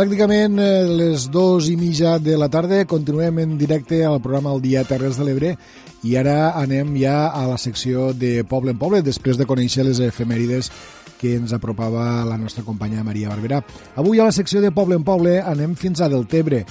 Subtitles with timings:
[0.00, 2.78] pràcticament eh, les dues i mitja de la tarda.
[2.88, 5.50] Continuem en directe al programa El Dia Terres de l'Ebre
[6.08, 9.98] i ara anem ja a la secció de Poble en Poble, després de conèixer les
[10.00, 10.70] efemèrides
[11.20, 13.58] que ens apropava la nostra companya Maria Barberà.
[14.00, 16.62] Avui a la secció de Poble en Poble anem fins a Deltebre,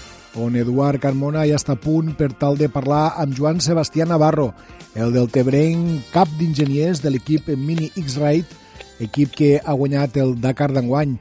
[0.41, 4.55] on Eduard Carmona ja està a punt per tal de parlar amb Joan Sebastià Navarro,
[4.95, 8.57] el deltebrenc cap d'enginyers de l'equip Mini X-Ride,
[9.05, 11.13] equip que ha guanyat el Dakar d'enguany.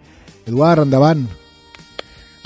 [0.46, 1.26] Eduard, endavant.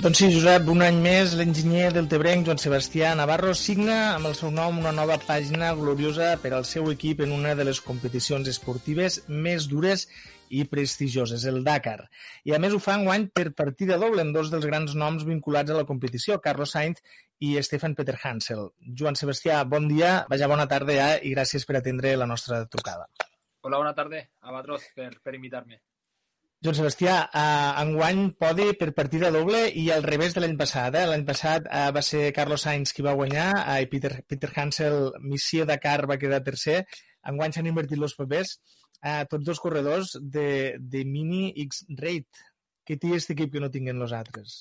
[0.02, 4.32] Doncs sí, Josep, un any més l'enginyer del Tebrenc, Joan Sebastià Navarro, signa amb el
[4.34, 8.50] seu nom una nova pàgina gloriosa per al seu equip en una de les competicions
[8.50, 10.08] esportives més dures
[10.50, 12.08] i prestigioses, el Dakar.
[12.42, 15.70] I a més ho fa enguany per partida doble en dos dels grans noms vinculats
[15.70, 16.98] a la competició, Carlos Sainz
[17.38, 18.72] i Stefan Peter Hansel.
[18.82, 23.06] Joan Sebastià, bon dia, vaja, bona tarda ja i gràcies per atendre la nostra trucada.
[23.62, 25.78] Hola, bona tarda, a vosaltres per, per invitar-me.
[26.62, 30.94] Joan Sebastià, eh, enguany podi per partida doble i al revés de l'any passat.
[30.94, 31.08] Eh?
[31.10, 35.08] L'any passat eh, va ser Carlos Sainz qui va guanyar eh, i Peter, Peter Hansel,
[35.32, 36.84] missió Dakar, va quedar tercer.
[37.32, 38.54] Enguany s'han invertit els papers.
[39.02, 42.46] Eh, tots dos corredors de, de Mini X-Rate.
[42.86, 44.60] Què té aquest equip que no tinguen els altres?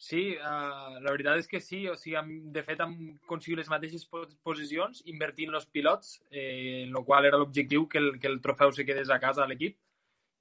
[0.00, 1.84] Sí, uh, la veritat és que sí.
[1.92, 6.96] O sigui, hem, de fet, hem aconseguit les mateixes posicions invertint els pilots, eh, en
[6.96, 9.76] el qual era l'objectiu que, el, que el trofeu se quedés a casa a l'equip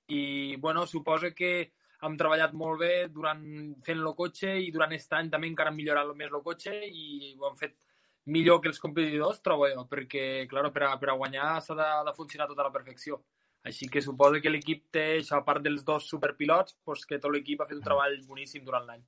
[0.08, 1.54] i bueno, suposa que
[2.04, 3.44] hem treballat molt bé durant
[3.86, 7.34] fent el cotxe i durant aquest any també encara hem millorat més el cotxe i
[7.40, 7.78] ho hem fet
[8.26, 11.90] millor que els competidors, trobo jo, perquè, clar, per a, per a guanyar s'ha de,
[12.08, 13.20] de funcionar tota la perfecció.
[13.68, 17.32] Així que suposo que l'equip té, això, a part dels dos superpilots, pues, que tot
[17.32, 19.04] l'equip ha fet un treball boníssim durant l'any.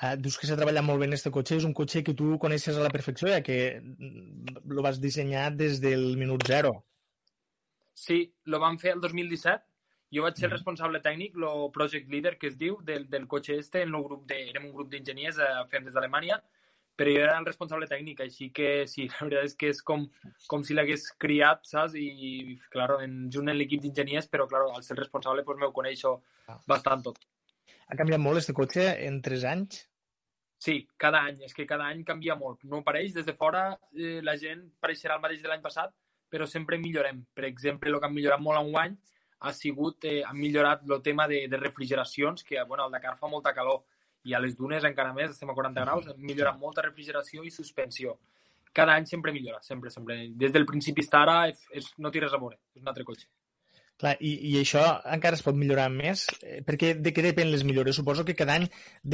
[0.00, 1.58] Uh, dius que s'ha treballat molt bé en aquest cotxe.
[1.58, 3.80] És un cotxe que tu coneixes a la perfecció, ja que
[4.70, 6.76] lo vas dissenyar des del minut zero.
[7.94, 9.69] Sí, lo vam fer el 2017
[10.14, 13.58] jo vaig ser el responsable tècnic, el project leader que es diu, del, del cotxe
[13.58, 16.40] este, en el grup de, érem un grup d'enginyers eh, fem des d'Alemanya,
[17.00, 20.06] però jo era el responsable tècnic, així que sí, la veritat és que és com,
[20.50, 21.94] com si l'hagués criat, saps?
[21.96, 26.18] I, claro, en, junt en l'equip d'enginyers, però, claro, al ser responsable, pues, m'ho coneixo
[26.68, 27.22] bastant tot.
[27.90, 29.86] Ha canviat molt este cotxe en tres anys?
[30.60, 31.40] Sí, cada any.
[31.46, 32.60] És que cada any canvia molt.
[32.68, 33.14] No pareix.
[33.16, 33.62] Des de fora
[33.96, 35.94] eh, la gent pareixerà el mateix de l'any passat,
[36.30, 37.24] però sempre millorem.
[37.34, 38.98] Per exemple, el que hem millorat molt en un any
[39.40, 43.28] ha sigut, eh, han millorat el tema de, de refrigeracions, que bueno, al Dakar fa
[43.28, 43.82] molta calor
[44.24, 47.52] i a les dunes encara més, estem a 40 graus, han millorat molta refrigeració i
[47.54, 48.18] suspensió.
[48.72, 50.18] Cada any sempre millora, sempre, sempre.
[50.38, 53.26] Des del principi fins ara és, és, no tires a veure, és un altre cotxe.
[54.00, 54.80] Clar, i, I això
[55.12, 56.22] encara es pot millorar més?
[56.40, 57.98] Eh, perquè de què depèn les millores?
[57.98, 58.64] Suposo que cada any,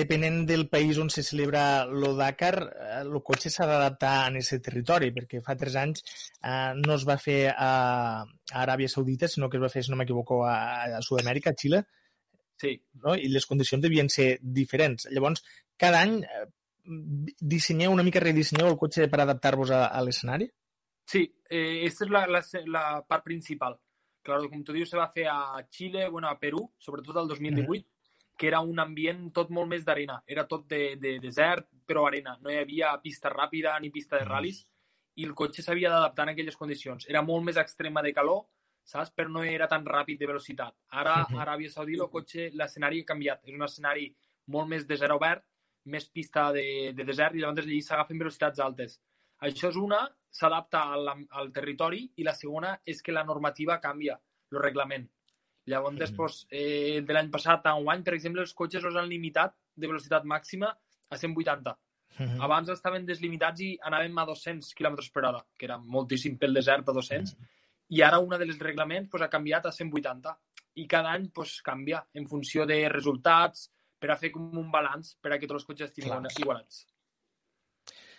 [0.01, 4.63] depenent del país on se celebra el Dakar, eh, el cotxe s'ha d'adaptar a aquest
[4.69, 7.71] territori, perquè fa tres anys eh, no es va fer a,
[8.23, 10.55] a Aràbia Saudita, sinó que es va fer, si no m'equivoco, a,
[11.01, 11.83] a Sud-amèrica, a Xile,
[12.63, 12.77] sí.
[13.03, 13.17] no?
[13.19, 15.09] i les condicions devien ser diferents.
[15.11, 15.43] Llavors,
[15.83, 16.45] cada any eh,
[17.57, 20.47] dissenyeu una mica, redissenyeu el cotxe per adaptar-vos a, a l'escenari?
[21.11, 23.75] Sí, eh, aquesta és la, la, la part principal
[24.27, 27.85] Claro, com tu dius, se va fer a Xile, bueno, a Perú, sobretot el 2018,
[27.87, 28.35] mm.
[28.37, 30.19] que era un ambient tot molt més d'arena.
[30.27, 32.35] Era tot de, de desert, però arena.
[32.43, 34.65] No hi havia pista ràpida ni pista de ral·lis
[35.17, 37.07] i el cotxe s'havia d'adaptar en aquelles condicions.
[37.09, 38.43] Era molt més extrema de calor,
[38.85, 39.15] saps?
[39.15, 40.75] Però no era tan ràpid de velocitat.
[40.91, 43.47] Ara, a Aràbia Saudí, el cotxe, l'escenari ha canviat.
[43.47, 44.11] És un escenari
[44.53, 45.47] molt més desert obert,
[45.87, 46.67] més pista de,
[46.99, 48.99] de desert i llavors allí s'agafen velocitats altes.
[49.47, 50.03] Això és una,
[50.37, 51.11] s'adapta al,
[51.41, 54.19] al territori i la segona és que la normativa canvia,
[54.53, 55.07] el reglament.
[55.67, 56.03] Llavors, mm.
[56.05, 59.57] després, eh, de l'any passat a un any, per exemple, els cotxes els han limitat
[59.75, 60.71] de velocitat màxima
[61.11, 61.75] a 180.
[62.19, 62.43] Mm -hmm.
[62.45, 66.89] Abans estaven deslimitats i anàvem a 200 km per hora, que era moltíssim pel desert
[66.89, 67.49] a 200, mm -hmm.
[67.89, 70.39] i ara una dels reglaments pues, ha canviat a 180.
[70.75, 75.17] I cada any pues, canvia en funció de resultats, per a fer com un balanç
[75.23, 76.85] per a que tots els cotxes estiguin igualats.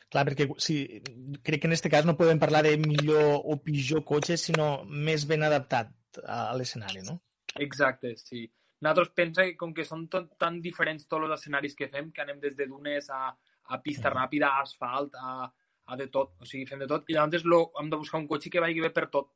[0.07, 0.77] Clar, perquè sí,
[1.43, 5.25] crec que en aquest cas no podem parlar de millor o pitjor cotxe, sinó més
[5.27, 5.91] ben adaptat
[6.23, 7.17] a l'escenari, no?
[7.59, 8.45] Exacte, sí.
[8.79, 12.23] Nosaltres pensa que com que són tot, tan diferents tots els escenaris que fem, que
[12.23, 14.13] anem des de dunes a, a pista mm.
[14.15, 15.49] ràpida, a asfalt, a,
[15.87, 18.29] a de tot, o sigui, fem de tot, i llavors lo, hem de buscar un
[18.29, 19.33] cotxe que vagi bé per tot,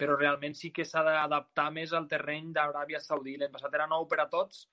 [0.00, 3.36] però realment sí que s'ha d'adaptar més al terreny d'Aràbia Saudí.
[3.38, 4.66] L'any passat era nou per a tots,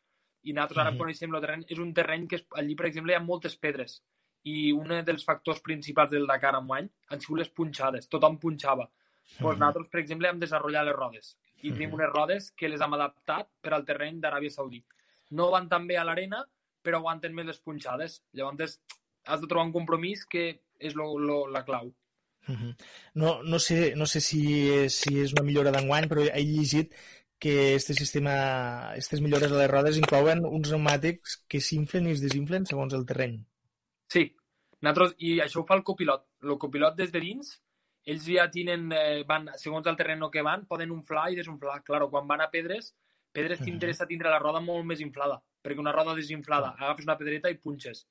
[0.47, 0.99] i nosaltres ara mm -hmm.
[0.99, 1.65] coneixem el terreny.
[1.67, 4.01] És un terreny que allí, per exemple, hi ha moltes pedres,
[4.47, 8.07] i un dels factors principals del Dakar en any han sigut les punxades.
[8.07, 8.87] Tothom punxava.
[8.87, 11.35] Doncs pues nosaltres, per exemple, hem desenvolupat les rodes
[11.65, 14.83] i tenim unes rodes que les hem adaptat per al terreny d'Aràbia Saudí.
[15.37, 16.43] No van tan bé a l'arena,
[16.85, 18.21] però aguanten més les punxades.
[18.37, 18.77] Llavors,
[19.25, 20.47] has de trobar un compromís que
[20.79, 21.91] és lo, lo, la clau.
[22.47, 24.41] No, no sé, no sé si,
[24.71, 26.95] és, si és una millora d'enguany, però he llegit
[27.43, 28.37] que este sistema,
[28.93, 33.05] aquestes millores a les rodes inclouen uns pneumàtics que s'inflen i es desinflen segons el
[33.09, 33.41] terreny.
[34.13, 34.29] Sí,
[34.81, 36.25] nosaltres, i això ho fa el copilot.
[36.43, 37.53] El copilot des de dins,
[38.07, 41.81] ells ja tenen, eh, van, segons el terreny que van, poden inflar i desinflar.
[41.83, 42.93] Claro, quan van a pedres,
[43.33, 47.49] pedres t'interessa tindre la roda molt més inflada, perquè una roda desinflada, agafes una pedreta
[47.49, 48.05] i punxes.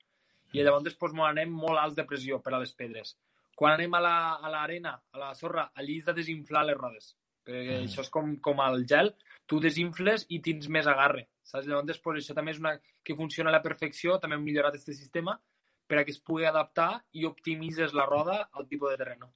[0.52, 3.16] I llavors després molt anem molt alts de pressió per a les pedres.
[3.56, 7.14] Quan anem a l'arena, la, a la sorra, allí has de desinflar les rodes
[7.46, 7.86] perquè mm.
[7.86, 9.12] això és com, com el gel,
[9.46, 11.68] tu desinfles i tens més agarre, saps?
[11.68, 12.74] Llavors, després, això també és una
[13.06, 15.36] que funciona a la perfecció, també hem millorat aquest sistema
[15.86, 19.32] per a que es pugui adaptar i optimitzes la roda al tipus de terreno.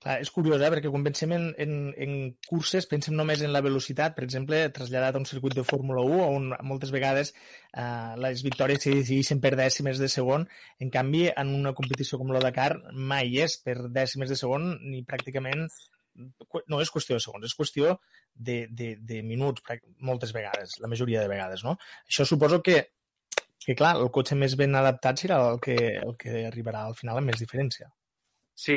[0.00, 0.68] Clar, és curiós, eh?
[0.72, 2.12] perquè quan pensem en, en, en
[2.48, 6.22] curses pensem només en la velocitat, per exemple, traslladat a un circuit de Fórmula 1
[6.24, 10.46] on moltes vegades eh, les victòries se decideixen per dècimes de segon,
[10.80, 12.70] en canvi en una competició com la Dakar
[13.12, 15.68] mai és per dècimes de segon ni pràcticament
[16.72, 17.92] no és qüestió de segons, és qüestió
[18.34, 19.62] de, de, de minuts,
[20.00, 21.76] moltes vegades, la majoria de vegades, no?
[22.08, 22.80] Això suposo que,
[23.70, 27.20] que clar, el cotxe més ben adaptat serà el que, el que arribarà al final
[27.20, 27.86] amb més diferència.
[28.58, 28.76] Sí,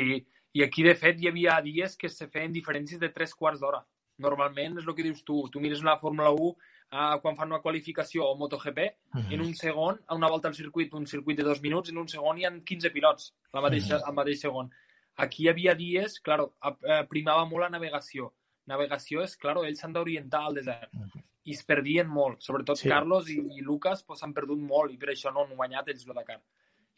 [0.54, 3.82] i aquí, de fet, hi havia dies que se feien diferències de tres quarts d'hora.
[4.22, 5.40] Normalment és el que dius tu.
[5.50, 9.34] Tu mires una Fórmula 1 eh, quan fan una qualificació o MotoGP, uh -huh.
[9.34, 12.08] en un segon, a una volta al circuit, un circuit de dos minuts, en un
[12.08, 14.08] segon hi ha 15 pilots la mateixa, uh -huh.
[14.08, 14.70] al mateix segon.
[15.16, 18.32] Aquí hi havia dies, claro, eh, primava molt la navegació.
[18.66, 20.94] Navegació és, claro, ells s'han d'orientar al desert.
[20.94, 21.22] Uh -huh.
[21.44, 22.40] I es perdien molt.
[22.44, 22.88] Sobretot sí.
[22.88, 26.06] Carlos i, i Lucas s'han pues, perdut molt i per això no han guanyat ells
[26.06, 26.40] el Dakar.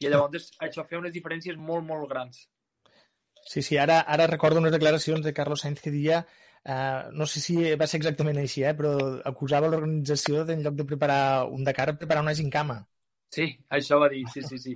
[0.00, 2.44] I llavors això feia unes diferències molt, molt grans.
[3.46, 6.20] Sí, sí, ara, ara recordo unes declaracions de Carlos Sainz que dia,
[6.66, 8.92] uh, no sé si va ser exactament així, eh, però
[9.30, 12.80] acusava l'organització d'en lloc de preparar un Dakar, preparar una gincama.
[13.32, 14.74] Sí, això va dir, sí, sí, sí.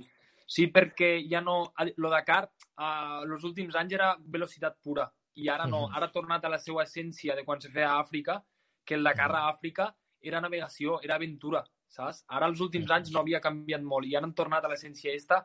[0.51, 1.73] Sí, perquè ja no...
[2.03, 2.45] Lo Dakar,
[2.79, 5.85] uh, els últims anys era velocitat pura i ara no.
[5.95, 8.41] Ara ha tornat a la seva essència de quan se feia a Àfrica,
[8.85, 9.89] que el Dakar a Àfrica
[10.21, 12.23] era navegació, era aventura, saps?
[12.27, 15.43] Ara els últims anys no havia canviat molt i ara han tornat a l'essència esta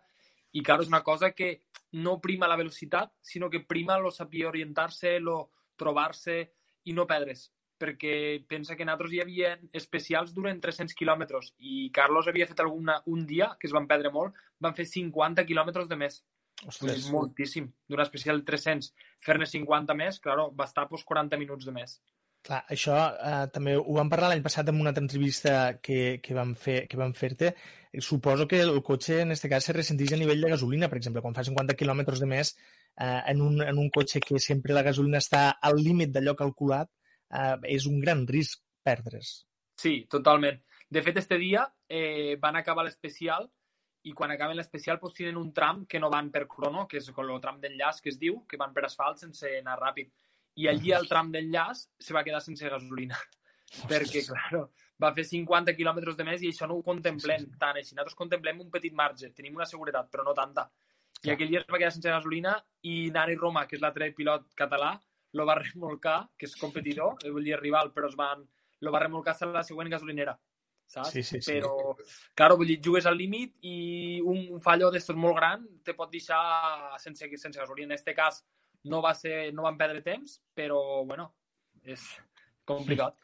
[0.52, 1.50] i, clar, és una cosa que
[2.00, 6.40] no prima la velocitat, sinó que prima lo saber orientar-se, lo trobar-se
[6.84, 12.28] i no perdre's perquè pensa que nosaltres hi havia especials durant 300 quilòmetres i Carlos
[12.28, 15.98] havia fet alguna, un dia, que es van perdre molt, van fer 50 quilòmetres de
[16.00, 16.22] més.
[16.64, 16.94] Ostres.
[16.96, 17.68] És moltíssim.
[17.88, 21.98] D'una especial de 300, fer-ne 50 més, claro, va estar pues, 40 minuts de més.
[22.46, 26.34] Clar, això eh, també ho vam parlar l'any passat en una altra entrevista que, que
[26.36, 27.50] vam fer que vam fer-te.
[28.08, 31.24] Suposo que el cotxe en aquest cas se ressenteix a nivell de gasolina, per exemple,
[31.24, 34.84] quan fa 50 quilòmetres de més eh, en, un, en un cotxe que sempre la
[34.86, 36.92] gasolina està al límit d'allò calculat,
[37.34, 39.40] eh, és un gran risc perdre's.
[39.82, 40.62] Sí, totalment.
[40.88, 43.50] De fet, este dia eh, van acabar l'especial
[44.06, 47.10] i quan acaben l'especial pues, tenen un tram que no van per crono, que és
[47.10, 50.12] el tram d'enllaç que es diu, que van per asfalt sense anar ràpid.
[50.56, 53.18] I allí el tram d'enllaç se va quedar sense gasolina.
[53.66, 53.90] Ostres.
[53.90, 54.68] Perquè, claro,
[55.02, 57.58] va fer 50 quilòmetres de més i això no ho contemplem sí, sí.
[57.60, 57.94] tant així.
[57.94, 60.68] Nosaltres contemplem un petit marge, tenim una seguretat, però no tanta.
[61.24, 62.56] I aquell dia es va quedar sense gasolina
[62.86, 64.94] i Nani Roma, que és l'altre pilot català,
[65.36, 68.44] lo va remolcar, que és competidor, vull dir rival, però es van,
[68.80, 70.36] lo va remolcar a la següent gasolinera,
[70.86, 71.12] saps?
[71.12, 71.56] Sí, sí, sí.
[71.56, 71.96] Però,
[72.38, 76.98] claro, vull dir, jugues al límit i un fallo d'estos molt gran te pot deixar
[77.02, 77.92] sense, sense gasolina.
[77.92, 78.44] En este cas
[78.90, 81.30] no va ser, no van perdre temps, però, bueno,
[81.84, 82.02] és
[82.66, 83.14] complicat.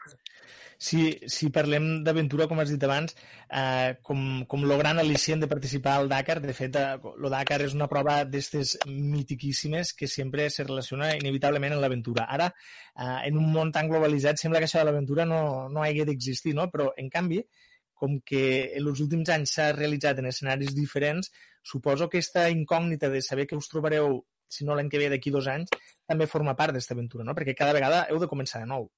[0.82, 3.14] Si, si parlem d'aventura, com has dit abans,
[3.54, 7.76] eh, com, com lo gran al·licient de participar al Dakar, de fet, eh, Dakar és
[7.76, 12.26] una prova d'estes mitiquíssimes que sempre se relaciona inevitablement amb l'aventura.
[12.38, 12.50] Ara,
[12.96, 16.56] eh, en un món tan globalitzat, sembla que això de l'aventura no, no hagi d'existir,
[16.58, 16.66] no?
[16.72, 17.44] però, en canvi,
[18.02, 21.30] com que en els últims anys s'ha realitzat en escenaris diferents,
[21.62, 25.32] suposo que aquesta incògnita de saber que us trobareu, si no l'any que ve d'aquí
[25.34, 25.72] dos anys,
[26.08, 27.34] també forma part d'aquesta aventura, no?
[27.38, 28.90] perquè cada vegada heu de començar de nou.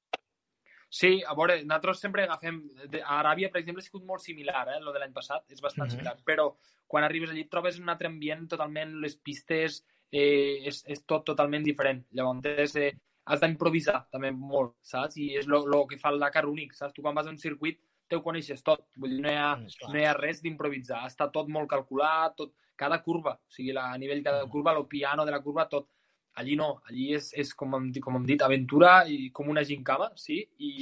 [0.94, 2.60] Sí, a veure, nosaltres sempre agafem...
[3.02, 5.88] A Aràbia, per exemple, ha sigut molt similar, eh, lo de l'any passat, és bastant
[5.88, 5.96] uh -huh.
[5.96, 6.52] similar, però
[6.86, 11.64] quan arribes allí trobes un altre ambient totalment, les pistes, eh, és, és tot totalment
[11.64, 12.04] diferent.
[12.12, 12.92] Llavors, eh,
[13.24, 15.16] has d'improvisar també molt, saps?
[15.16, 16.94] I és el que fa el Dakar únic, saps?
[16.94, 19.54] Tu quan vas a un circuit te ho coneixes tot, vull dir, no hi ha,
[19.56, 23.72] mm, no hi ha res d'improvisar, està tot molt calculat, tot, cada curva, o sigui,
[23.76, 25.90] la, a nivell cada curva, el piano de la curva, tot,
[26.34, 30.10] Allí no, allí és, és com, hem, com hem dit, aventura i com una gincama,
[30.18, 30.72] sí, i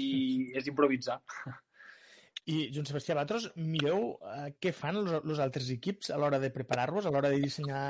[0.58, 1.18] és improvisar.
[2.42, 7.06] I, Joan Sebastià, vosaltres mireu eh, què fan els altres equips a l'hora de preparar-vos,
[7.06, 7.82] a l'hora de dissenyar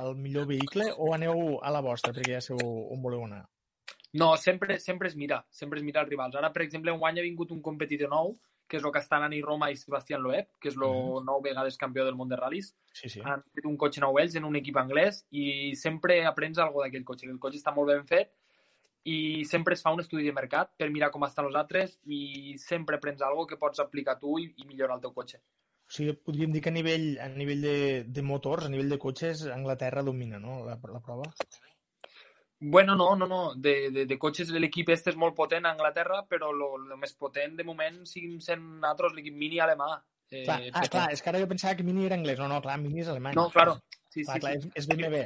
[0.00, 3.44] el millor vehicle, o aneu a la vostra perquè ja sabeu on voleu anar?
[4.18, 6.34] No, sempre, sempre es mira, sempre es mira els rivals.
[6.40, 8.32] Ara, per exemple, un any ha vingut un competidor nou
[8.70, 11.42] que és el que estan Ani Roma i Sebastián Loeb, que és el mm nou
[11.42, 12.70] vegades campió del món de ral·lis.
[12.94, 13.22] Sí, sí.
[13.24, 17.06] Han fet un cotxe nou ells en un equip anglès i sempre aprens alguna d'aquell
[17.08, 17.28] cotxe.
[17.28, 18.30] El cotxe està molt ben fet
[19.10, 22.54] i sempre es fa un estudi de mercat per mirar com estan els altres i
[22.60, 25.40] sempre prens algo que pots aplicar tu i, i millorar el teu cotxe.
[25.90, 28.98] O sigui, podríem dir que a nivell, a nivell de, de motors, a nivell de
[29.02, 31.26] cotxes, Anglaterra domina, no?, la, la prova.
[32.60, 33.54] Bueno, no, no, no.
[33.56, 37.56] De, de, de cotxes l'equip este és molt potent a Anglaterra, però el més potent
[37.56, 39.94] de moment seguim sent nosaltres l'equip mini alemà.
[40.30, 42.38] Eh, clar, ah, clar, és que ara jo pensava que Mini era anglès.
[42.38, 43.34] No, no, clar, Mini és alemany.
[43.34, 43.80] No, claro.
[44.06, 44.68] Sí, clar, sí, clar, sí.
[44.74, 45.24] És, és BMW.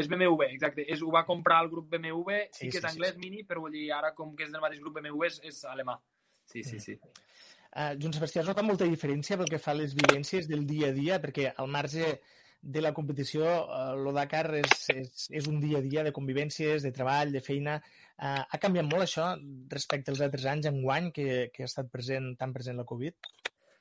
[0.00, 0.86] És BMW, exacte.
[0.86, 3.20] És, ho va comprar el grup BMW, sí, Sí, que és sí, sí, anglès sí.
[3.20, 5.98] Mini, però vull dir, ara com que és del mateix grup BMW és, és alemà.
[6.48, 6.96] Sí, sí, sí.
[7.70, 10.88] Uh, Joan Sebastià, has notat molta diferència pel que fa a les vivències del dia
[10.90, 11.20] a dia?
[11.22, 12.16] Perquè al marge
[12.60, 16.82] de la competició, uh, el Dakar és, és, és un dia a dia de convivències,
[16.84, 17.78] de treball, de feina.
[18.20, 19.30] Uh, ha canviat molt això
[19.72, 23.16] respecte als altres anys enguany que, que ha estat present, tan present la Covid?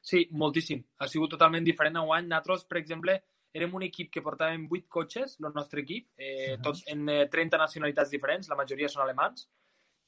[0.02, 0.86] Sí, moltíssim.
[1.04, 2.30] Ha sigut totalment diferent a guany.
[2.30, 3.18] Nosaltres, per exemple,
[3.54, 7.60] érem un equip que portàvem 8 cotxes, el nostre equip, eh, tots en eh, 30
[7.60, 9.50] nacionalitats diferents, la majoria són alemans,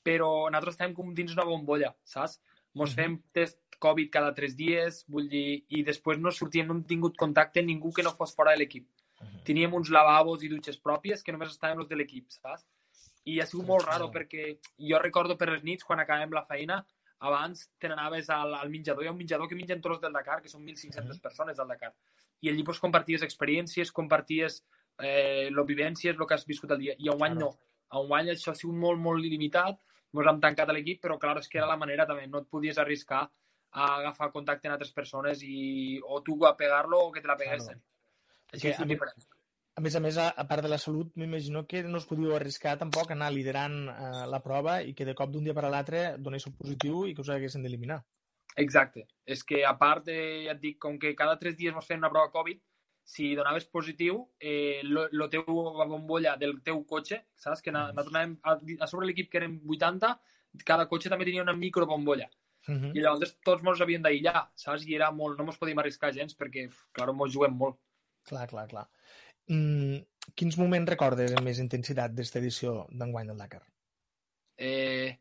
[0.05, 2.39] però nosaltres estem com dins una bombolla, saps?
[2.73, 2.95] Mos Mhm.
[2.95, 7.17] fem test Covid cada 3 dies, vull dir, i després no sortíem, no hem tingut
[7.19, 8.88] contacte amb ningú que no fos fora de l'equip.
[9.45, 12.65] Teníem uns lavabos i dutxes pròpies que només estaven els de l'equip, saps?
[13.29, 14.55] I ha sigut molt raro perquè
[14.89, 16.79] jo recordo per les nits, quan acabem la feina,
[17.21, 19.03] abans te n'anaves al, al menjador.
[19.05, 21.91] Hi ha un menjador que mengen tots del Dakar, que són 1.500 persones del Dakar.
[22.41, 24.63] I allí pues, comparties experiències, comparties
[24.97, 26.95] eh, lo vivències, el que has viscut el dia.
[26.97, 27.51] I a un any Claro.
[27.53, 27.77] no.
[27.91, 29.77] A un any això ha sigut molt, molt limitat.
[30.11, 32.25] Ens hem tancat a l'equip, però clar, és que era la manera també.
[32.27, 33.27] No et podies arriscar
[33.71, 37.37] a agafar contacte amb altres persones i o tu a pegar-lo o que te la
[37.39, 37.77] peguessin.
[37.79, 37.87] Claro.
[38.51, 39.29] Així és diferent.
[39.79, 42.35] A més a més, a, a part de la salut, m'imagino que no us podíeu
[42.35, 45.63] arriscar tampoc a anar liderant eh, la prova i que de cop d'un dia per
[45.63, 48.01] a l'altre donéssiu positiu i que us haguessin d'eliminar.
[48.59, 49.05] Exacte.
[49.23, 50.17] És que a part, de,
[50.49, 52.59] ja et dic, com que cada tres dies mos feien una prova Covid,
[53.07, 55.47] si donaves positiu, eh, lo, lo teu
[55.79, 57.63] la bombolla del teu cotxe, saps?
[57.63, 60.11] Que na- nosaltres anàvem a, a sobre l'equip que érem 80,
[60.67, 62.27] cada cotxe també tenia una microbombolla.
[62.67, 62.91] Uh -huh.
[62.95, 64.85] I llavors tots mos havien d'aïllar, saps?
[64.85, 67.79] I era molt, no mos podíem arriscar gens perquè, clar, mos juguem molt.
[68.23, 68.87] Clar, clar, clar.
[69.47, 69.97] Mm,
[70.35, 73.63] quins moments recordes amb més intensitat d'esta edició d'enguany del Dakar?
[74.57, 75.17] Eh,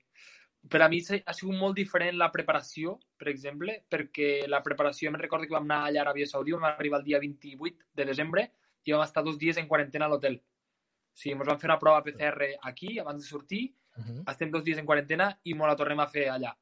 [0.69, 5.21] per a mi ha sigut molt diferent la preparació, per exemple, perquè la preparació, me'n
[5.21, 8.53] recordo que vam anar allà a Aràbia Saudí, vam arribar el dia 28 de desembre
[8.85, 10.37] i vam estar dos dies en quarantena a l'hotel.
[10.37, 14.31] O sigui, ens vam fer una prova PCR aquí, abans de sortir, Uh -huh.
[14.31, 16.57] estem dos dies en quarantena i ens la tornem a fer allà.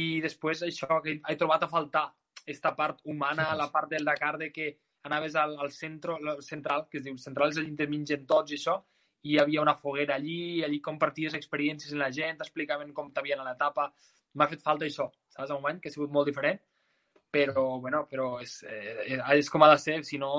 [0.00, 2.08] I després això, que he trobat a faltar
[2.46, 4.72] esta part humana, la part del Dakar de que
[5.04, 8.52] anaves al, al centre, al central, que es diu central és allà on mengen tots
[8.52, 8.78] i això,
[9.24, 13.40] i hi havia una foguera allí, allí comparties experiències amb la gent, t'explicaven com t'havien
[13.40, 13.88] a l'etapa.
[14.34, 16.58] M'ha fet falta això, saps, a un any, que ha sigut molt diferent,
[17.32, 20.32] però, bueno, però és, eh, és com ha de ser, si no,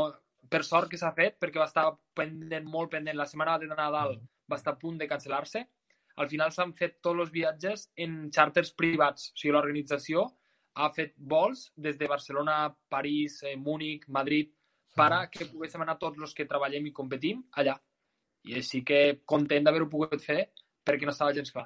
[0.50, 3.18] per sort que s'ha fet, perquè va estar pendent, molt pendent.
[3.18, 4.20] La setmana de Nadal
[4.52, 5.66] va estar a punt de cancel·lar-se.
[6.16, 9.32] Al final s'han fet tots els viatges en xàrters privats.
[9.34, 10.26] O sigui, l'organització
[10.76, 14.52] ha fet vols des de Barcelona, París, eh, Múnich, Madrid,
[14.96, 17.76] per a que poguéssim anar tots els que treballem i competim allà.
[18.46, 20.52] I així que content d'haver-ho pogut fer
[20.86, 21.66] perquè no estava gens clar.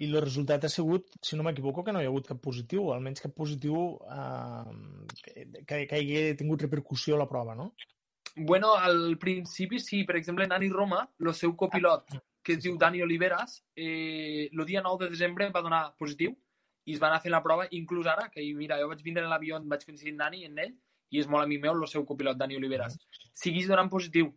[0.00, 2.90] I el resultat ha sigut, si no m'equivoco, que no hi ha hagut cap positiu,
[2.92, 4.76] almenys cap positiu eh,
[5.20, 5.34] que,
[5.68, 7.72] que, que hagi tingut repercussió a la prova, no?
[8.34, 13.02] Bueno, al principi sí, per exemple, Nani Roma, el seu copilot, que es diu Dani
[13.02, 16.34] Oliveras, eh, el dia 9 de desembre va donar positiu
[16.84, 19.30] i es va anar fent la prova, inclús ara, que mira, jo vaig vindre en
[19.30, 20.72] l'avió, vaig coincidir amb Dani, en ell,
[21.12, 22.96] i és molt amic meu, el seu copilot, Dani Oliveras.
[23.34, 24.32] Seguís donant positiu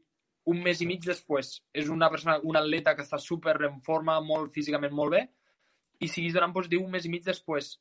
[0.46, 1.56] un mes i mig després.
[1.74, 5.24] És una persona, un atleta que està super en forma, molt físicament molt bé,
[6.00, 7.78] i seguís donant positiu un mes i mig després.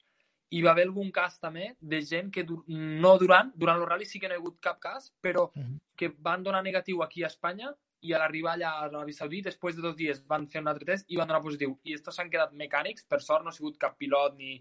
[0.54, 4.20] Hi va haver algun cas també de gent que no durant, durant el rally sí
[4.20, 5.78] que no hi ha hagut cap cas, però Uh -huh.
[5.96, 9.76] que van donar negatiu aquí a Espanya i a l'arribar allà a Aràbia Saudí, després
[9.76, 11.78] de dos dies van fer un altre test i van donar positiu.
[11.88, 14.58] I estos s'han quedat mecànics, per sort no ha sigut cap pilot ni...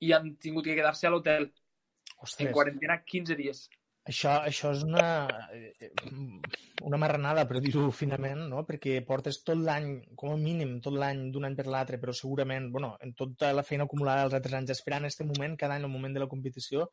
[0.00, 1.50] i han tingut que quedar-se a l'hotel
[2.40, 3.66] en quarantena 15 dies.
[4.08, 5.04] això, això és una,
[5.52, 5.90] eh,
[6.88, 8.64] una marranada, per dir-ho finament, no?
[8.68, 12.70] perquè portes tot l'any, com a mínim, tot l'any d'un any per l'altre, però segurament,
[12.72, 15.92] bueno, en tota la feina acumulada dels altres anys, esperant este moment, cada any, el
[15.92, 16.88] moment de la competició,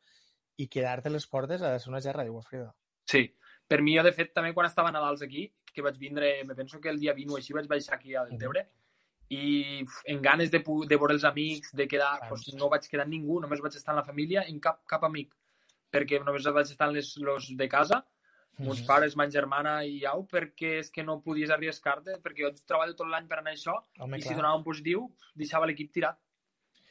[0.58, 2.70] i quedar-te les portes ha de ser una gerra d'aigua freda.
[3.08, 3.24] Sí.
[3.68, 6.56] Per mi, jo, de fet, també quan estava a Nadals aquí, que vaig vindre, me
[6.56, 8.64] penso que el dia 20 o així vaig baixar aquí a Deltebre,
[9.28, 13.12] i en ganes de, de veure els amics, de quedar, doncs, no vaig quedar amb
[13.12, 15.34] ningú, només vaig estar en la família i en cap, cap amic,
[15.92, 18.02] perquè només vaig estar en les, los de casa,
[18.58, 22.96] Mons pares, ma germana i au, perquè és que no podies arriscar-te, perquè jo treballo
[22.98, 24.40] tot l'any per anar a això, Home, i si clar.
[24.40, 25.04] donava un positiu,
[25.38, 26.18] deixava l'equip tirat.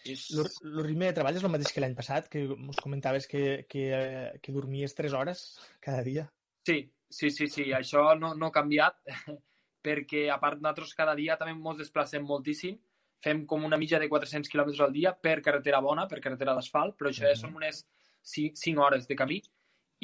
[0.07, 3.83] El ritme de treball és el mateix que l'any passat, que us comentaves que, que,
[3.97, 5.43] eh, que dormies 3 hores
[5.83, 6.29] cada dia.
[6.67, 8.99] Sí, sí, sí, sí, això no, no ha canviat.
[9.87, 12.77] perquè a part nosaltres cada dia també ens desplacem moltíssim,
[13.23, 16.97] fem com una mitja de 400 quilòmetres al dia per carretera bona, per carretera d'asfalt,
[16.97, 17.85] però això ja són unes
[18.27, 19.39] 5 hores de camí,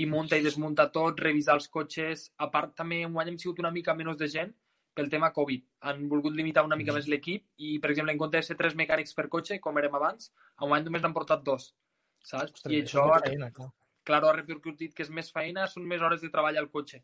[0.01, 2.31] i munta i desmunta tot, revisar els cotxes.
[2.41, 4.55] A part, també enguany hem sigut una mica menys de gent
[4.97, 5.67] pel tema Covid.
[5.89, 8.77] Han volgut limitar una mica més l'equip i, per exemple, en compte de ser tres
[8.79, 11.73] mecànics per cotxe, com érem abans, enguany només n'han portat dos.
[12.23, 12.57] Saps?
[12.57, 13.69] Ostres, I això feina, clar.
[14.03, 17.03] Clar, ha repercutit que és més feina, són més hores de treball al cotxe.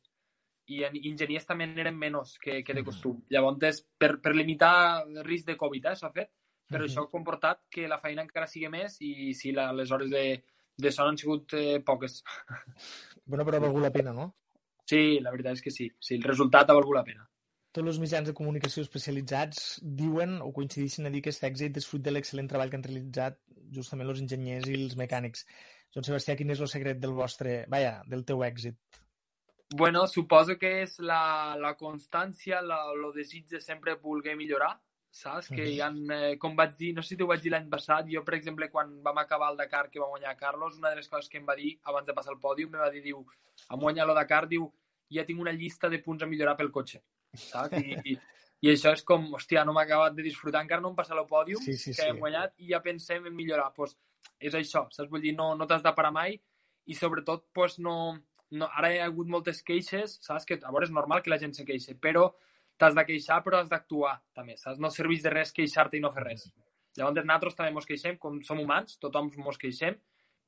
[0.69, 3.23] I en enginyers també n'eren menys que, que de costum.
[3.33, 6.29] Llavors, per, per limitar el risc de Covid, eh, s'ha fet,
[6.69, 6.89] però Mhm.
[6.91, 10.43] això ha comportat que la feina encara sigui més i sí, la, les hores de,
[10.77, 12.23] de son han sigut eh, poques.
[13.25, 14.35] Bueno, però ha valgut la pena, no?
[14.89, 15.91] Sí, la veritat és que sí.
[15.99, 17.27] Sí, el resultat ha valgut la pena.
[17.71, 21.85] Tots els mitjans de comunicació especialitzats diuen o coincideixen a dir que aquest èxit és
[21.85, 23.37] fruit de l'excel·lent treball que han realitzat
[23.75, 25.45] justament els enginyers i els mecànics.
[25.93, 28.77] Joan Sebastià, quin és el secret del vostre, vaja, del teu èxit?
[29.75, 34.71] Bueno, suposo que és la, la constància, la, el desig de sempre voler millorar,
[35.11, 35.49] saps?
[35.49, 35.69] Que Mhm.
[35.73, 38.23] hi ha, eh, com vaig dir, no sé si t'ho vaig dir l'any passat, jo,
[38.23, 41.29] per exemple, quan vam acabar el Dakar que va guanyar Carlos, una de les coses
[41.29, 43.25] que em va dir abans de passar el pòdium, em va dir, diu,
[43.69, 44.71] am guanyat el Dakar, diu,
[45.11, 47.01] ja tinc una llista de punts a millorar pel cotxe,
[47.35, 47.77] saps?
[47.77, 48.19] I, i,
[48.61, 51.25] i això és com, hòstia, no m'ha acabat de disfrutar, encara no em passa el
[51.27, 52.07] pòdium, Sí, sí, que sí.
[52.09, 53.71] hem guanyat, i ja pensem en millorar.
[53.73, 53.97] Pues,
[54.39, 55.09] és això, saps?
[55.11, 56.37] Vull dir, no, no t'has de parar mai,
[56.89, 57.95] i sobretot, pues, no,
[58.51, 60.47] no, ara hi ha hagut moltes queixes, saps?
[60.47, 62.29] Que a veure, és normal que la gent se queixi, però
[62.79, 64.79] t'has de queixar, però has d'actuar, també, saps?
[64.81, 66.47] No serveix de res queixar-te i no fer res.
[66.97, 69.99] Llavors, nosaltres també mos queixem, com som humans, tothom mos queixem,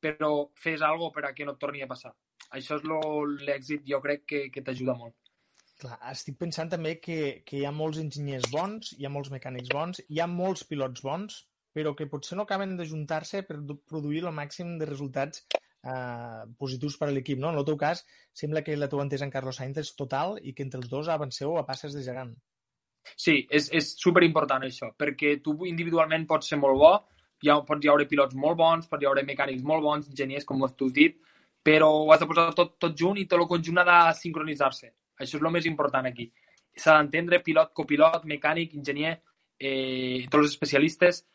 [0.01, 2.15] però fes alguna per a que no et torni a passar.
[2.57, 2.87] Això és
[3.45, 5.15] l'èxit, jo crec, que, que t'ajuda molt.
[5.81, 9.71] Clar, estic pensant també que, que hi ha molts enginyers bons, hi ha molts mecànics
[9.73, 11.39] bons, hi ha molts pilots bons,
[11.73, 15.45] però que potser no acaben d'ajuntar-se per du- produir el màxim de resultats
[15.83, 17.39] eh, positius per a l'equip.
[17.39, 17.51] No?
[17.51, 20.53] En el teu cas, sembla que la teva entesa en Carlos Sainz és total i
[20.53, 22.35] que entre els dos avanceu a passes de gegant.
[23.17, 26.91] Sí, és, és superimportant això, perquè tu individualment pots ser molt bo,
[27.41, 30.45] hi ha, pots hi haure pilots molt bons, pots hi haure mecànics molt bons, enginyers,
[30.45, 31.17] com tu has dit,
[31.65, 34.93] però ho has de posar tot, tot junt i tot el conjunt ha de sincronitzar-se.
[35.17, 36.29] Això és el més important aquí.
[36.77, 39.15] S'ha d'entendre pilot, copilot, mecànic, enginyer,
[39.59, 41.25] eh, tots els especialistes,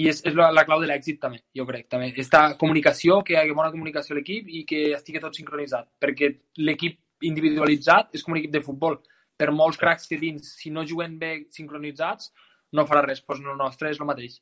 [0.00, 1.88] i és, és la, la clau de l'èxit també, jo crec.
[1.92, 2.12] També.
[2.22, 6.32] Esta comunicació, que hi hagi bona comunicació a l'equip i que estigui tot sincronitzat, perquè
[6.64, 8.98] l'equip individualitzat és com un equip de futbol.
[9.38, 12.32] Per molts cracs que dins, si no juguen bé sincronitzats,
[12.72, 13.22] no farà res.
[13.26, 14.40] Doncs el nostre és el mateix.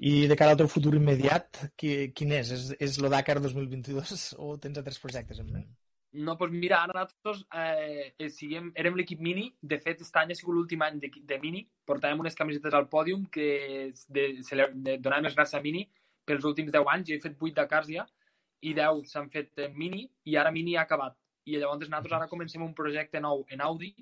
[0.00, 2.50] I de cara al teu futur immediat, qui, quin és?
[2.56, 5.68] És, és Dakar 2022 o tens altres projectes en ment?
[6.12, 9.46] No, doncs mira, ara nosaltres eh, eh, siguem, érem l'equip mini.
[9.62, 11.62] De fet, aquest any ha sigut l'últim any de, de mini.
[11.88, 13.46] Portàvem unes camisetes al pòdium que
[14.08, 15.86] de, de, de, donàvem les gràcies a mini
[16.28, 17.08] pels últims 10 anys.
[17.08, 18.04] Jo he fet 8 Dakars ja
[18.62, 21.16] i 10 s'han fet en mini i ara mini ha acabat.
[21.48, 23.94] I llavors nosaltres ara comencem un projecte nou en Audi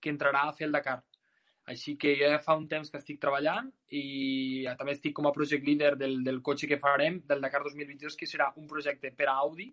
[0.00, 1.00] que entrarà a fer el Dakar.
[1.66, 5.34] Així que jo ja fa un temps que estic treballant i també estic com a
[5.34, 9.26] project leader del, del cotxe que farem del Dakar 2022, que serà un projecte per
[9.32, 9.72] a Audi,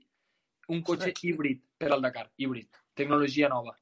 [0.69, 3.75] un cotxe híbrid per al Dakar, híbrid, tecnologia nova.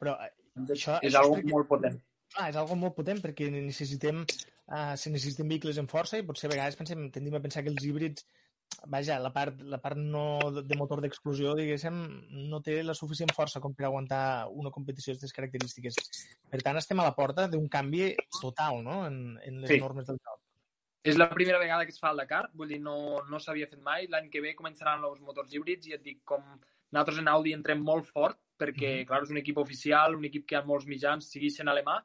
[0.00, 0.32] Però eh,
[0.66, 2.00] això, és això algo molt potent.
[2.34, 4.24] Clar, és algo molt potent perquè necessitem,
[4.66, 7.70] uh, si necessitem vehicles en força i potser a vegades pensem, tendim a pensar que
[7.70, 8.26] els híbrids,
[8.90, 12.00] vaja, la part, la part no de de motor d'explosió, diguéssim,
[12.50, 16.00] no té la suficient força com per aguantar una competició d'aquestes característiques.
[16.50, 18.10] Per tant, estem a la porta d'un canvi
[18.40, 19.04] total no?
[19.06, 19.78] en, en les Sí.
[19.80, 20.35] normes del joc.
[21.06, 23.78] És la primera vegada que es fa el Dakar, vull dir, no, no s'havia fet
[23.78, 24.08] mai.
[24.10, 26.42] L'any que ve començaran els motors híbrids i et dic, com
[26.90, 29.06] nosaltres en Audi entrem molt fort, perquè, Mhm.
[29.06, 32.02] clar, és un equip oficial, un equip que ha molts mitjans, segueixen alemà,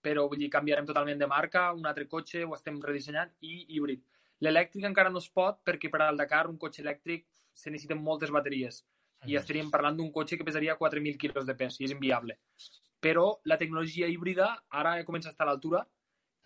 [0.00, 4.04] però vull dir, canviarem totalment de marca, un altre cotxe, ho estem redissenyant, i híbrid.
[4.40, 8.30] L'elèctric encara no es pot, perquè per al Dakar un cotxe elèctric se necessiten moltes
[8.30, 8.84] bateries,
[9.26, 12.38] i estaríem parlant d'un cotxe que pesaria 4.000 quilos de pes, i és inviable.
[13.00, 15.84] Però la tecnologia híbrida ara comença a estar a l'altura,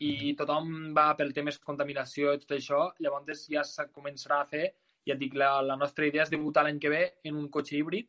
[0.00, 4.48] i tothom va pel tema de contaminació i tot això, llavors ja se començarà a
[4.48, 4.70] fer,
[5.06, 7.76] ja et dic, la, la nostra idea és debutar l'any que ve en un cotxe
[7.76, 8.08] híbrid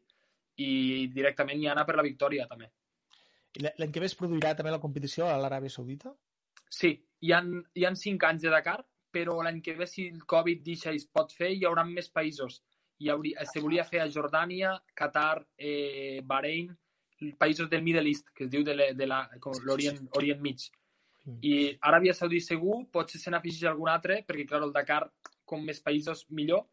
[0.63, 2.71] i directament ja anar per la victòria també.
[3.59, 6.13] L'any que ve es produirà també la competició a l'Aràbia Saudita?
[6.71, 7.41] Sí, hi ha,
[7.75, 8.79] hi ha cinc anys de Dakar,
[9.11, 12.07] però l'any que ve, si el Covid deixa i es pot fer, hi haurà més
[12.09, 12.61] països.
[13.01, 16.69] Hi hauria, se volia fer a Jordània, Qatar, eh, Bahrein,
[17.41, 20.69] països del Middle East, que es diu de l'Orient Orient Mig.
[21.41, 25.03] I Aràbia Saudí segur, potser se n'afegeix algun altre, perquè, clar, el Dakar,
[25.45, 26.65] com més països, millor.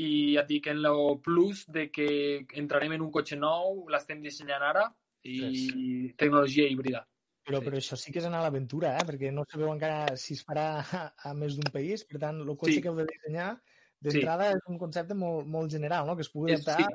[0.00, 4.22] I ja et dic, en el plus de que entrarem en un cotxe nou, l'estem
[4.24, 4.86] dissenyant ara,
[5.22, 7.04] i tecnologia híbrida.
[7.44, 7.64] Però, Sí.
[7.66, 9.04] però això sí que és anar a l'aventura, eh?
[9.06, 12.04] perquè no sabeu encara si es farà a, a més d'un país.
[12.04, 12.82] Per tant, el cotxe Sí.
[12.82, 13.60] que heu de dissenyar
[14.00, 16.16] d'entrada és un concepte molt, molt general, no?
[16.16, 16.86] que es pugui adaptar sí.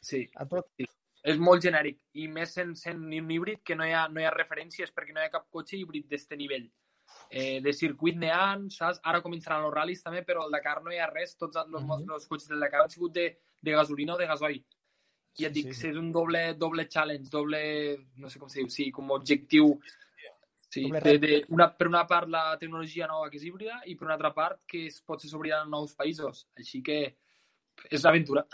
[0.00, 0.66] Sí, a tot.
[1.24, 4.26] És molt genèric i més sent, sent un híbrid que no hi, ha, no hi
[4.28, 6.68] ha referències perquè no hi ha cap cotxe híbrid d'aquest nivell.
[7.30, 9.00] Eh, de circuit n'hi ha, saps?
[9.10, 11.36] Ara començaran els ral·lis també, però al Dakar no hi ha res.
[11.40, 12.14] Tots els, mm -hmm.
[12.14, 13.26] els cotxes del Dakar han sigut de,
[13.60, 14.64] de gasolina o de gasoil.
[15.38, 15.88] I et dic, sí, sí.
[15.88, 17.60] és un doble, doble challenge, doble,
[18.16, 19.80] no sé com se diu, sí, com objectiu
[20.74, 24.08] Sí, de, de una, per una part la tecnologia nova que és híbrida i per
[24.08, 26.48] una altra part que es pot ser s'obrirà en nous països.
[26.58, 26.96] Així que
[27.90, 28.44] és l'aventura.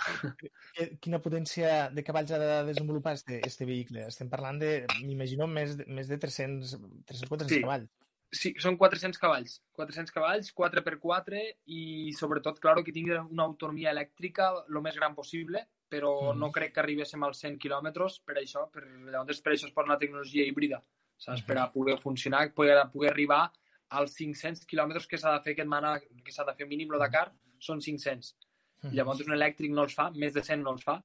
[1.04, 4.06] Quina potència de cavalls ha de desenvolupar este, este vehicle?
[4.08, 4.70] Estem parlant de,
[5.02, 6.76] m'imagino, més, més de 300,
[7.08, 7.64] 300 400 sí.
[7.64, 7.90] cavalls.
[8.30, 9.56] Sí, són 400 cavalls.
[9.74, 11.40] 400 cavalls, 4x4
[11.74, 11.82] i
[12.14, 16.38] sobretot, claro, que tingui una autonomia elèctrica el més gran possible, però mm.
[16.38, 19.90] no crec que arribéssim als 100 quilòmetres per això, per, llavors per això es posa
[19.90, 20.78] la tecnologia híbrida,
[21.16, 21.42] saps?
[21.42, 21.48] Mm.
[21.48, 23.42] Per a poder funcionar, poder, poder arribar
[23.98, 27.02] als 500 quilòmetres que s'ha de fer aquest mana, que s'ha de fer mínim lo
[27.02, 28.30] Dakar, són 500.
[28.82, 28.92] Mm.
[28.96, 30.98] Llavors un elèctric no els fa, més de 100 no els fa,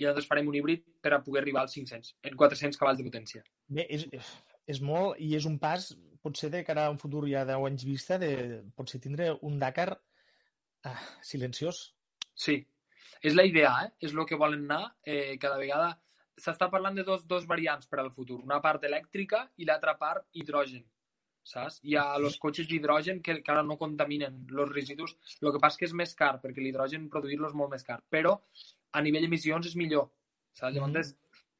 [0.00, 3.06] i llavors farem un híbrid per a poder arribar als 500, en 400 cavalls de
[3.06, 3.42] potència.
[3.68, 4.06] Bé, és,
[4.66, 5.90] és molt, i és un pas,
[6.24, 9.90] potser de cara a un futur ja 10 anys vista, de potser tindre un Dakar
[10.88, 11.82] ah, silenciós.
[12.32, 12.60] Sí,
[13.20, 13.90] és la idea, eh?
[14.06, 14.94] és el que volen anar.
[15.04, 15.92] Eh, cada vegada
[16.40, 20.24] s'està parlant de dos, dos variants per al futur, una part elèctrica i l'altra part
[20.32, 20.86] hidrogen
[21.42, 21.80] saps?
[21.84, 25.16] Hi ha els cotxes d'hidrogen que, que ara no contaminen els residus.
[25.40, 28.00] El que passa que és més car, perquè l'hidrogen produir-lo és molt més car.
[28.10, 28.36] Però
[28.92, 30.10] a nivell d'emissions és millor.
[30.52, 30.74] Saps?
[30.74, 30.92] Mm -hmm.
[30.92, 31.14] Llavors,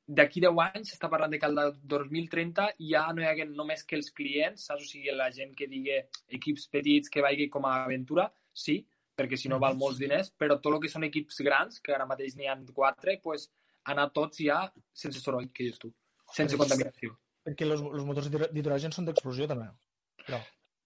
[0.06, 3.96] d'aquí 10 anys s'està parlant de que el 2030 ja no hi ha només que
[3.96, 4.82] els clients, saps?
[4.82, 8.80] O sigui, la gent que digui equips petits que vagi com a aventura, sí,
[9.16, 12.06] perquè si no val molts diners, però tot el que són equips grans, que ara
[12.06, 13.50] mateix n'hi ha quatre, pues,
[13.84, 15.92] anar tots ja sense soroll, que dius tu,
[16.32, 17.16] sense contaminació.
[17.46, 19.68] Perquè els, motors d'hidrogen són d'explosió, també.
[20.26, 20.40] Però...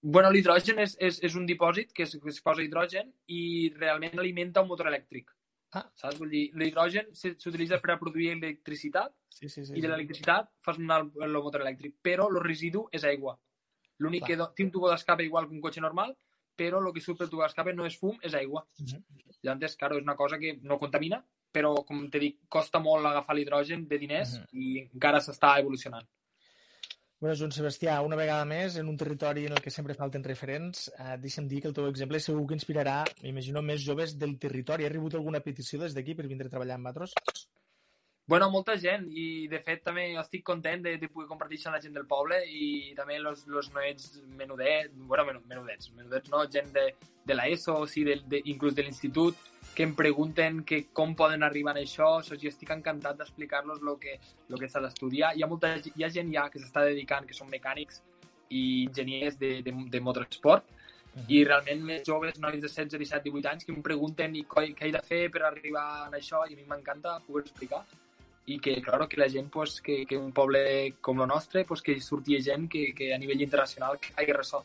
[0.04, 4.20] Bueno, l'hidrogen és, és, és un dipòsit que es, que es posa hidrogen i realment
[4.20, 5.32] alimenta un motor elèctric.
[5.74, 5.86] Ah.
[5.98, 6.18] Saps?
[6.20, 10.78] Vull dir, l'hidrogen s'utilitza per a produir electricitat sí, sí, sí, i de l'electricitat fas
[10.78, 13.34] anar el, el motor elèctric, però el residu és aigua.
[14.04, 16.12] L'únic que té un tubo d'escape igual que un cotxe normal,
[16.54, 18.62] però el que surt pel tubo d'escape no és fum, és aigua.
[18.78, 19.02] Uh -huh.
[19.42, 23.36] Llavors, claro, és una cosa que no contamina, però, com t'he dit, costa molt agafar
[23.36, 24.48] l'hidrogen de diners uh -huh.
[24.52, 26.06] i encara s'està evolucionant.
[27.24, 30.90] Bueno, Joan Sebastià, una vegada més, en un territori en el que sempre falten referents,
[30.92, 34.84] eh, deixa'm dir que el teu exemple segur que inspirarà, m'imagino, més joves del territori.
[34.84, 37.16] Ha rebut alguna petició des d'aquí per vindre a treballar amb Matros?
[38.26, 41.80] Bueno, molta gent i de fet també estic content de, de poder compartir amb la
[41.82, 44.06] gent del poble i també els noets
[44.38, 46.86] menudets, bueno, menudets, menudets no, gent de,
[47.28, 49.36] de l'ESO, o sigui, de, de, inclús de l'institut,
[49.76, 53.82] que em pregunten que com poden arribar a això, o sigui, jo estic encantat d'explicar-los
[53.84, 54.16] el que,
[54.48, 55.34] lo que s'ha d'estudiar.
[55.36, 58.00] Hi ha molta hi ha gent ja que s'està dedicant, que són mecànics
[58.48, 60.72] i enginyers de, de, de motorsport,
[61.28, 64.88] i realment més joves, nois de 16, 17, 18 anys, que em pregunten i què
[64.88, 67.84] he de fer per arribar a això, i a mi m'encanta poder explicar
[68.46, 71.80] i que, claro, que la gent, pues, que, que un poble com el nostre, pues,
[71.82, 74.62] que surti gent que, que a nivell internacional que faci ressò.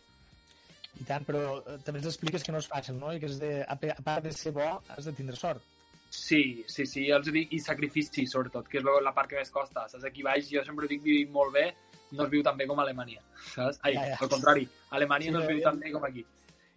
[1.00, 3.14] I tant, però eh, també ens expliques que no és fàcil, no?
[3.16, 5.64] I que és de, a part de ser bo, has de tindre sort.
[6.10, 9.86] Sí, sí, sí, els dic, i sacrifici, sobretot, que és la part que més costa.
[9.88, 10.08] Saps?
[10.10, 11.70] Aquí baix, jo sempre dic, vivim molt bé,
[12.18, 13.22] no es viu tan bé com a Alemanya,
[13.54, 13.80] saps?
[13.86, 14.20] Ai, ja, ja.
[14.20, 16.26] al contrari, a Alemanya sí, no es viu ja, tan bé com aquí.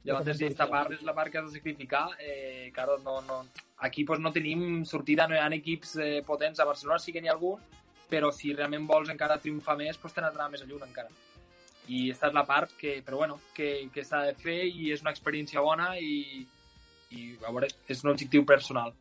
[0.03, 2.07] Llavors, aquesta part és la part que has de sacrificar.
[2.19, 3.43] Eh, claro, no, no,
[3.87, 6.61] aquí pues, no tenim sortida, no hi ha equips eh, potents.
[6.61, 7.61] A Barcelona sí que n'hi ha algun,
[8.11, 11.12] però si realment vols encara triomfar més, pues, t'has d'anar més a lluny encara
[11.88, 15.03] i aquesta és la part que, però bueno, que, que s'ha de fer i és
[15.03, 16.45] una experiència bona i,
[17.11, 18.95] i a veure, és un objectiu personal.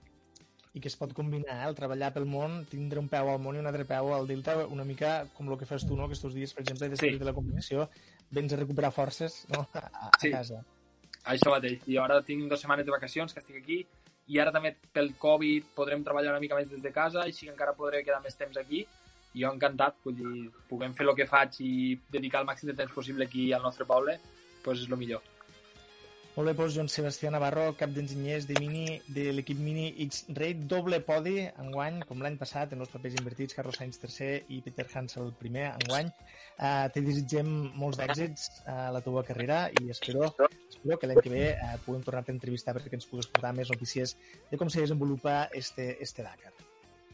[0.72, 1.68] I que es pot combinar, eh?
[1.68, 4.56] el treballar pel món, tindre un peu al món i un altre peu al Delta,
[4.72, 6.08] una mica com el que fas tu, no?
[6.08, 7.22] aquests dies, per exemple, després sí.
[7.22, 7.90] de la competició,
[8.32, 9.66] vens a recuperar forces no?
[9.76, 10.32] a, a sí.
[10.32, 10.64] casa.
[11.26, 11.84] Això mateix.
[11.88, 13.84] I ara tinc dues setmanes de vacacions que estic aquí
[14.32, 17.54] i ara també pel Covid podrem treballar una mica més des de casa, així que
[17.54, 18.86] encara podré quedar més temps aquí
[19.34, 21.74] jo encantat, vull dir, puguem fer el que faig i
[22.12, 24.18] dedicar el màxim de temps possible aquí al nostre poble,
[24.66, 25.31] doncs és el millor.
[26.32, 31.02] Molt bé, doncs Joan Sebastià Navarro, cap d'enginyers de Mini, de l'equip Mini X-Rate, doble
[31.04, 35.26] podi enguany, com l'any passat, en els papers invertits, Carlos Sainz tercer i Peter Hansel
[35.26, 36.08] el primer enguany.
[36.56, 40.30] Uh, te desitgem molts d'èxits a la teva carrera i espero,
[40.70, 43.74] espero que l'any que ve uh, puguem tornar-te a entrevistar perquè ens pugues portar més
[43.74, 44.16] notícies
[44.54, 46.56] de com se desenvolupa este, este Dakar.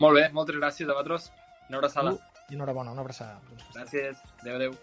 [0.04, 1.32] Molt bé, moltes gràcies a vosaltres.
[1.72, 2.14] Una abraçada.
[2.52, 3.42] I enhorabona, una abraçada.
[3.74, 4.22] Gràcies.
[4.44, 4.78] Adéu, adéu.